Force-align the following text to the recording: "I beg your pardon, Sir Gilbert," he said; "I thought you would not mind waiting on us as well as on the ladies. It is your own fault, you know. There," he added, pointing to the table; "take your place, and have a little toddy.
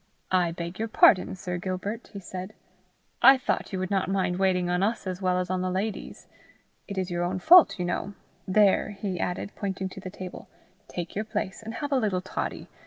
"I 0.31 0.49
beg 0.51 0.79
your 0.79 0.87
pardon, 0.87 1.35
Sir 1.35 1.59
Gilbert," 1.59 2.09
he 2.11 2.19
said; 2.19 2.53
"I 3.21 3.37
thought 3.37 3.71
you 3.71 3.77
would 3.77 3.91
not 3.91 4.09
mind 4.09 4.39
waiting 4.39 4.67
on 4.67 4.81
us 4.81 5.05
as 5.05 5.21
well 5.21 5.37
as 5.37 5.51
on 5.51 5.61
the 5.61 5.69
ladies. 5.69 6.27
It 6.87 6.97
is 6.97 7.11
your 7.11 7.23
own 7.23 7.37
fault, 7.37 7.77
you 7.77 7.85
know. 7.85 8.15
There," 8.47 8.89
he 8.99 9.19
added, 9.19 9.51
pointing 9.55 9.89
to 9.89 9.99
the 9.99 10.09
table; 10.09 10.49
"take 10.87 11.13
your 11.15 11.23
place, 11.25 11.61
and 11.61 11.75
have 11.75 11.91
a 11.91 11.97
little 11.99 12.19
toddy. 12.21 12.67